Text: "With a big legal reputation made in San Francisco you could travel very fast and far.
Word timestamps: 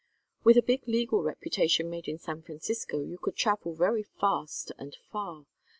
"With 0.43 0.57
a 0.57 0.63
big 0.63 0.87
legal 0.87 1.21
reputation 1.21 1.87
made 1.87 2.07
in 2.07 2.17
San 2.17 2.41
Francisco 2.41 3.01
you 3.03 3.19
could 3.19 3.35
travel 3.35 3.75
very 3.75 4.01
fast 4.01 4.71
and 4.79 4.97
far. 5.11 5.45